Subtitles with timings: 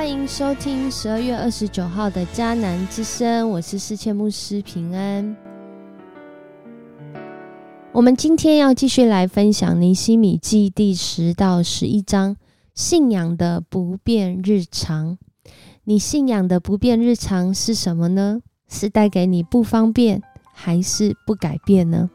[0.00, 5.36] 欢迎收听十二月二十九号的迦南之声，我是世界牧师平安。
[7.92, 12.34] 我们今天要继续来分享尼西米记第十到十一章，
[12.74, 15.18] 信仰的不变日常。
[15.84, 18.40] 你信仰的不变日常是什么呢？
[18.70, 20.22] 是带给你不方便，
[20.54, 22.08] 还是不改变呢？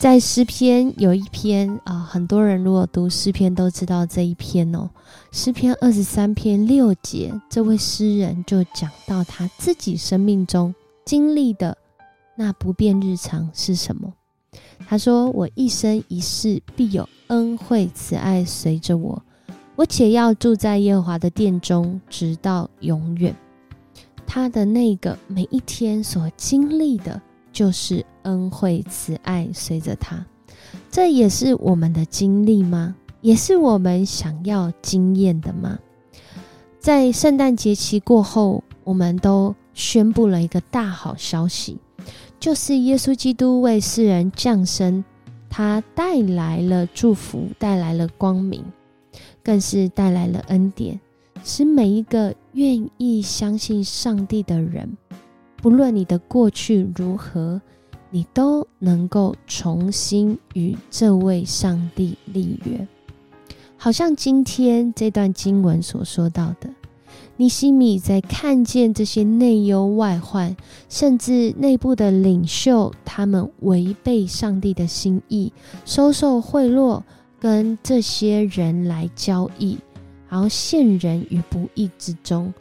[0.00, 4.88] 在诗篇有一篇啊，很多人如果读诗篇都知道这一篇哦。
[5.30, 10.74] 诗篇二十三篇六节，这位诗人就讲到他自己生命中
[11.04, 11.76] 经历的
[12.34, 14.10] 那不变日常是什么。
[14.88, 19.22] 他说：“我一生一世必有恩惠慈爱随着我，
[19.76, 23.36] 我且要住在耶和华的殿中，直到永远。”
[24.26, 27.20] 他的那个每一天所经历的。
[27.52, 30.24] 就是恩惠慈爱随着他，
[30.90, 32.94] 这也是我们的经历吗？
[33.20, 35.78] 也是我们想要经验的吗？
[36.78, 41.76] 在圣诞节期过后，我们都宣布了一个大好消息，
[42.38, 45.04] 就是耶稣基督为世人降生，
[45.50, 48.64] 他带来了祝福，带来了光明，
[49.42, 50.98] 更是带来了恩典，
[51.44, 54.96] 使每一个愿意相信上帝的人。
[55.60, 57.60] 不论你的过去如何，
[58.10, 62.86] 你都能够重新与这位上帝立约。
[63.76, 66.70] 好像今天这段经文所说到的，
[67.36, 70.56] 尼西米在看见这些内忧外患，
[70.88, 75.52] 甚至内部的领袖他们违背上帝的心意，
[75.84, 77.02] 收受贿赂，
[77.38, 79.78] 跟这些人来交易，
[80.28, 82.52] 然后陷人于不义之中。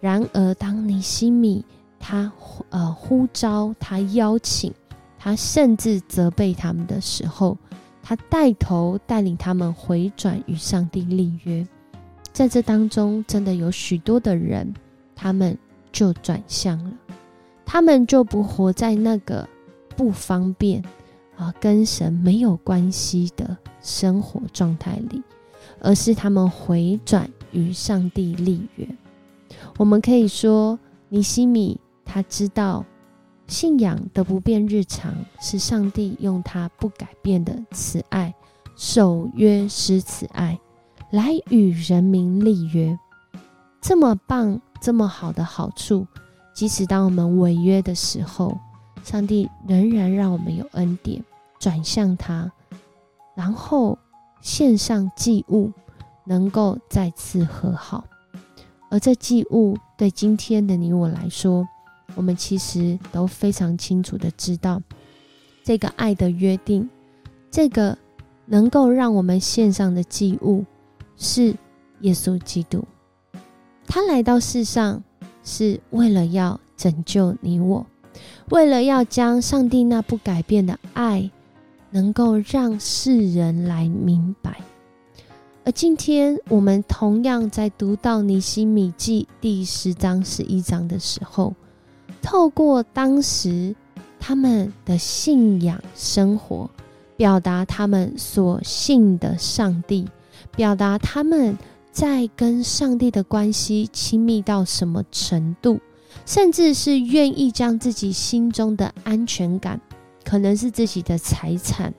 [0.00, 1.64] 然而，当尼西米
[2.00, 2.32] 他
[2.70, 4.72] 呃呼召，他邀请，
[5.18, 7.56] 他甚至责备他们的时候，
[8.02, 11.66] 他带头带领他们回转与上帝立约。
[12.32, 14.72] 在这当中，真的有许多的人，
[15.16, 15.58] 他们
[15.90, 16.92] 就转向了，
[17.66, 19.48] 他们就不活在那个
[19.96, 20.82] 不方便
[21.36, 25.20] 啊，跟神没有关系的生活状态里，
[25.80, 28.88] 而是他们回转与上帝立约。
[29.76, 31.80] 我们可以说，尼西米。
[32.08, 32.84] 他知道
[33.46, 38.34] 信仰的不变日常是上帝用他不改变的慈爱
[38.74, 40.58] 守约施慈爱
[41.10, 42.98] 来与人民立约，
[43.80, 46.06] 这么棒这么好的好处，
[46.54, 48.58] 即使当我们违约的时候，
[49.02, 51.22] 上帝仍然让我们有恩典
[51.58, 52.50] 转向他，
[53.34, 53.98] 然后
[54.40, 55.72] 献上祭物，
[56.24, 58.04] 能够再次和好。
[58.90, 61.66] 而这祭物对今天的你我来说，
[62.14, 64.82] 我们其实都非常清楚的知道，
[65.62, 66.88] 这个爱的约定，
[67.50, 67.96] 这个
[68.46, 70.64] 能够让我们献上的祭物，
[71.16, 71.54] 是
[72.00, 72.84] 耶稣基督。
[73.86, 75.02] 他来到世上
[75.44, 77.86] 是为了要拯救你我，
[78.50, 81.30] 为了要将上帝那不改变的爱，
[81.90, 84.60] 能够让世人来明白。
[85.64, 91.54] 而今天我们同样在读到尼西米记第十章十一章的时候。
[92.22, 93.74] 透过当时
[94.20, 96.68] 他们的信仰生活，
[97.16, 100.06] 表达他们所信的上帝，
[100.54, 101.56] 表达他们
[101.90, 105.80] 在跟上帝的关系亲密到什么程度，
[106.26, 109.80] 甚至是愿意将自己心中的安全感，
[110.24, 111.94] 可能是自己的财产，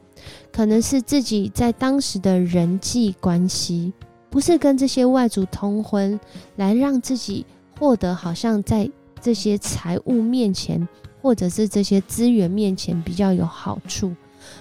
[0.52, 3.92] 可能是自己在当时的人际关系，
[4.30, 6.20] 不是跟这些外族通婚，
[6.58, 7.46] 来让自己
[7.80, 8.90] 获得好像在。
[9.22, 10.88] 这些财务面前，
[11.22, 14.14] 或者是这些资源面前比较有好处，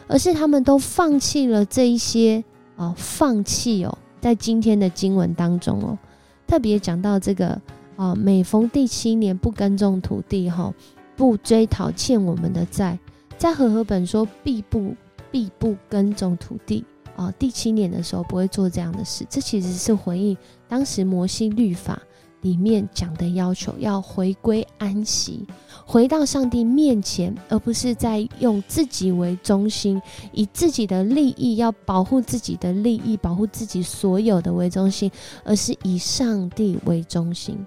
[0.06, 2.42] 而是他们都放弃了这一些
[2.76, 5.98] 哦，放弃哦，在今天的经文当中哦，
[6.46, 7.60] 特别讲到这个
[7.96, 10.72] 啊，每逢第七年不耕种土地哈，
[11.16, 12.98] 不追讨欠我们的债，
[13.36, 14.94] 在和合本说必不
[15.30, 16.84] 必不耕种土地
[17.16, 20.36] 啊，第七年的时候不会做这样的事，这其实是回应
[20.68, 22.00] 当时摩西律法。
[22.42, 25.46] 里面讲的要求要回归安息，
[25.84, 30.00] 回到上帝面前，而不是在用自己为中心，
[30.32, 35.10] 以自己的利益要保护自己的利益，保护自己所有的为中心，
[35.44, 37.58] 而是以上帝为中心。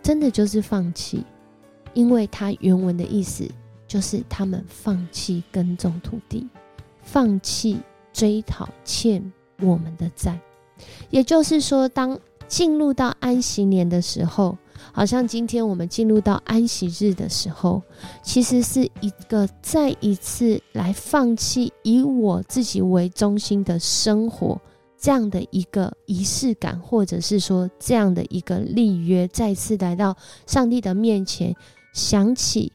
[0.00, 1.24] 真的就是放弃，
[1.92, 3.46] 因为他原文的意思
[3.86, 6.46] 就是他们放弃耕种土地，
[7.02, 7.78] 放弃
[8.12, 9.20] 追讨欠
[9.60, 10.38] 我们的债。
[11.10, 12.16] 也就是说，当
[12.48, 14.56] 进入到安息年的时候，
[14.92, 17.82] 好像今天我们进入到安息日的时候，
[18.22, 24.58] 其实是一个再一次来放弃以我自己为中心的生活
[24.96, 30.16] 这样的一个仪式感，或者是说这样的一个立约，再次来到
[30.46, 31.54] 上帝的面前，
[31.92, 32.72] 想起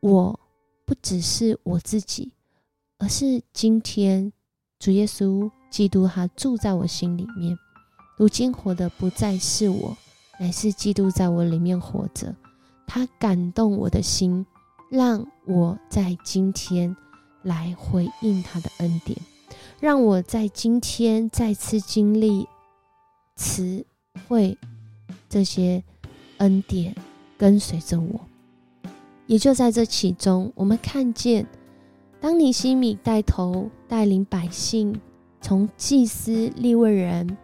[0.00, 0.40] 我
[0.86, 2.32] 不只是我自己，
[2.98, 4.32] 而是今天
[4.78, 7.56] 主耶稣基督他住在我心里面。
[8.20, 9.96] 如今活的不再是我，
[10.38, 12.36] 乃是基督在我里面活着。
[12.86, 14.44] 他感动我的心，
[14.90, 16.94] 让我在今天
[17.40, 19.18] 来回应他的恩典。
[19.80, 22.46] 让我在今天再次经历
[23.36, 23.82] 词
[24.28, 24.58] 汇
[25.30, 25.82] 这些
[26.36, 26.94] 恩典
[27.38, 28.20] 跟随着我，
[29.26, 31.46] 也就在这其中，我们看见，
[32.20, 35.00] 当尼西米带头带领百姓，
[35.40, 37.38] 从祭司、立位人，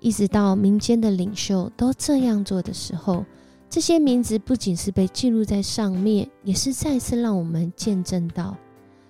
[0.00, 3.24] 一直到民间的领袖都这样做的时候，
[3.68, 8.56] 这些名字不仅是被记录在上面，也是再次让我们见证到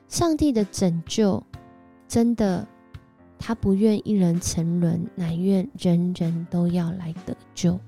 [0.08, 1.42] 上帝的拯救。
[2.08, 2.66] 真的，
[3.38, 7.78] 他不愿一人沉沦，乃愿人人都要来得救。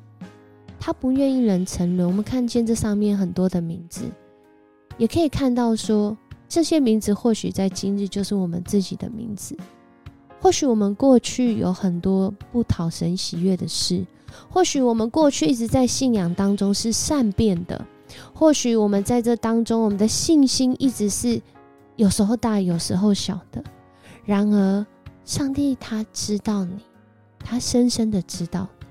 [0.78, 2.08] 他不愿一人沉沦。
[2.08, 4.04] 我们看见这上面很多的名字，
[4.96, 6.16] 也可以看到说，
[6.48, 9.56] 这些名字或许在今日就是我们自己的名字。
[10.42, 14.04] 或许我们过去有很多不讨神喜悦的事，
[14.50, 17.86] 或许我们过去一直在信仰当中是善变的，
[18.34, 21.40] 或许我们在这当中，我们的信心一直是
[21.94, 23.62] 有时候大，有时候小的。
[24.24, 24.84] 然而，
[25.24, 26.76] 上帝他知道你，
[27.38, 28.86] 他深深的知道你，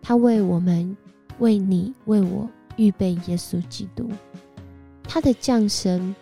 [0.00, 0.96] 他为我们、
[1.38, 4.08] 为你、为我预备耶稣基督，
[5.04, 6.14] 他的降生，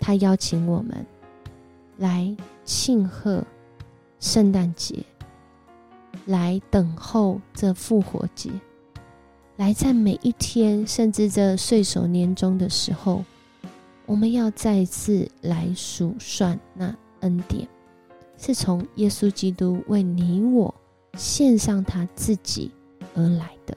[0.00, 1.06] 他邀请我们
[1.98, 3.44] 来庆贺
[4.20, 5.04] 圣诞节，
[6.26, 8.50] 来等候这复活节，
[9.56, 13.24] 来在每一天，甚至这岁首年终的时候。
[14.04, 17.66] 我们要再次来数算那恩典，
[18.36, 20.74] 是从耶稣基督为你我
[21.14, 22.72] 献上他自己
[23.14, 23.76] 而来的。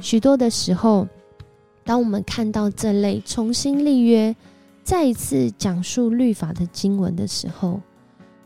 [0.00, 1.06] 许多的时候，
[1.84, 4.34] 当我们看到这类重新立约、
[4.84, 7.80] 再一次讲述律法的经文的时候，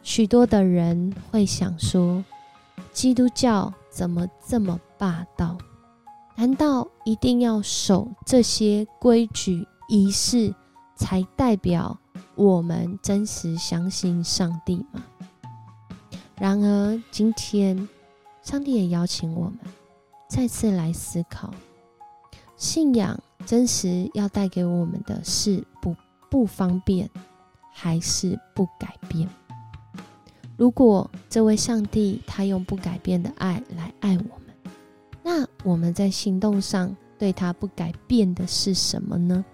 [0.03, 2.25] 许多的人会想说：
[2.93, 5.57] 基督教怎么这么霸道？
[6.37, 10.55] 难道一定要守这些规矩仪式？
[10.99, 11.99] 才代表
[12.37, 15.05] 我们真实相信上帝吗？
[16.39, 17.87] 然而，今天
[18.43, 19.59] 上帝也邀请我们
[20.27, 21.53] 再次来思考：
[22.57, 25.95] 信仰真实要带给我们的是不
[26.31, 27.09] 不方便，
[27.73, 29.29] 还是不改变？
[30.57, 34.73] 如果这位上帝他用不改变的爱来爱我们，
[35.23, 39.45] 那我们在行动上对他不改变的是什么呢？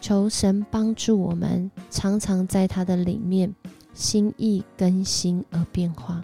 [0.00, 3.54] 求神帮助我们，常常在他的里面
[3.94, 6.22] 心意更新而变化，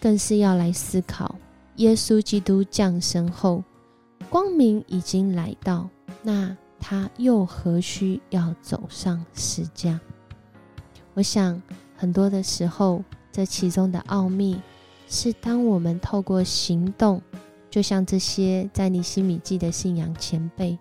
[0.00, 1.34] 更是要来思考：
[1.76, 3.64] 耶稣基督降生后，
[4.30, 5.88] 光明已经来到，
[6.22, 9.98] 那他又何须要走上十架？
[11.14, 11.62] 我想，
[11.96, 13.02] 很多的时候，
[13.32, 14.60] 这其中的奥秘
[15.08, 17.22] 是，当我们透过行动，
[17.70, 20.78] 就像这些在尼西米记的信仰前辈，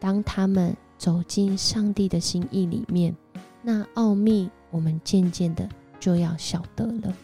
[0.00, 0.74] 当他们。
[0.98, 3.14] 走进上帝的心意里面，
[3.60, 5.68] 那奥秘我们渐渐的
[6.00, 7.14] 就要晓得了。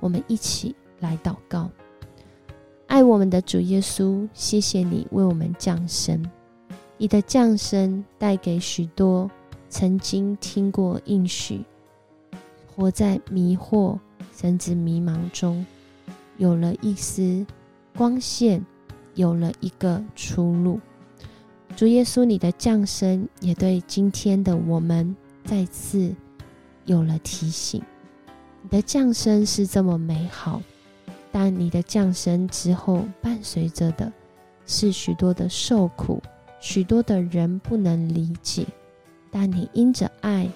[0.00, 1.70] 我们一起来祷告：
[2.88, 6.20] 爱我们的主耶稣，谢谢你为我们降生。
[6.98, 9.30] 你的降生带给许多
[9.68, 11.62] 曾经听过应许、
[12.74, 13.98] 活在迷惑
[14.34, 15.64] 甚至迷茫中，
[16.38, 17.46] 有了一丝
[17.96, 18.64] 光线，
[19.14, 20.80] 有了一个出路。
[21.76, 26.14] 主耶稣，你的降生也对今天的我们再次
[26.86, 27.82] 有了提醒。
[28.62, 30.62] 你的降生是这么美好，
[31.30, 34.10] 但你的降生之后伴随着的
[34.64, 36.22] 是许多的受苦，
[36.60, 38.66] 许多的人不能理解。
[39.30, 40.48] 但你因着爱，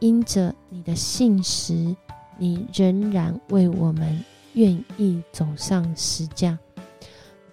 [0.00, 1.94] 因着你的信实，
[2.36, 6.58] 你仍然为我们愿意走上十架。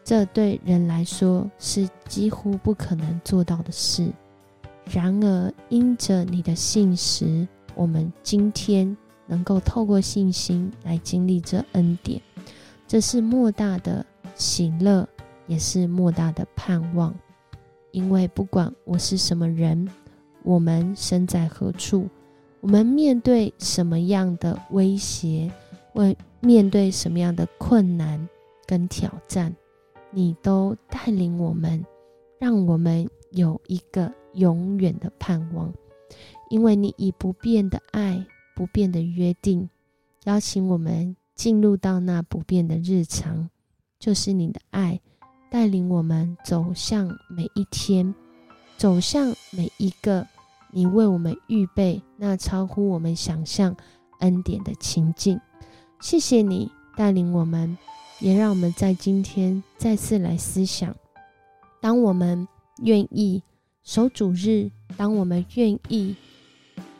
[0.03, 4.11] 这对人来说是几乎不可能做到的事。
[4.91, 12.21] 然而，因着你的信实，我们今天能够透过信心来经历这恩典，
[12.87, 15.07] 这是莫大的喜乐，
[15.47, 17.13] 也是莫大的盼望。
[17.95, 19.87] 因为不管我是什么人，
[20.43, 22.09] 我们身在何处，
[22.59, 25.49] 我们面对什么样的威胁，
[25.93, 28.27] 为面对什么样的困难
[28.65, 29.55] 跟挑战。
[30.11, 31.85] 你都带领我们，
[32.37, 35.73] 让我们有一个永远的盼望，
[36.49, 38.25] 因为你以不变的爱、
[38.57, 39.69] 不变的约定，
[40.25, 43.49] 邀请我们进入到那不变的日常，
[43.97, 44.99] 就是你的爱
[45.49, 48.13] 带领我们走向每一天，
[48.77, 50.25] 走向每一个
[50.71, 53.75] 你为我们预备那超乎我们想象
[54.19, 55.39] 恩典的情境。
[55.99, 57.77] 谢谢你带领我们，
[58.19, 60.95] 也让我们在今天再次来思想：
[61.81, 62.47] 当我们
[62.83, 63.41] 愿意
[63.83, 66.15] 守主日，当我们愿意。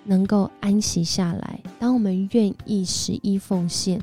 [0.07, 1.59] 能够安息下来。
[1.79, 3.99] 当我们愿意十一奉献，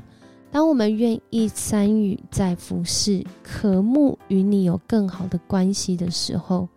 [0.53, 6.69] 当我们愿意参与在服侍、渴慕与你有更好的关系的时候，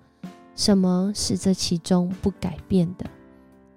[0.55, 3.05] 什么是这其中不改变的？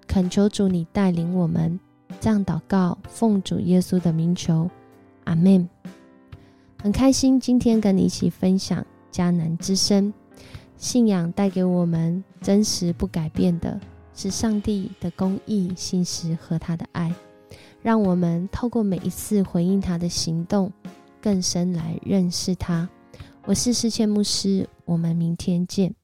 [0.06, 1.78] 恳求主你带领我们，
[2.18, 4.70] 这样祷告，奉主耶稣的名求，
[5.24, 5.68] 阿门。
[6.82, 10.14] 很开心今天跟你一起分享迦南之声，
[10.78, 13.78] 信仰带给我们真实不改变的。
[14.14, 17.14] 是上帝的公义、信实和他的爱，
[17.82, 20.70] 让我们透过每一次回应他的行动，
[21.20, 22.88] 更深来认识他。
[23.46, 25.94] 我是世谦牧师，我们明天见。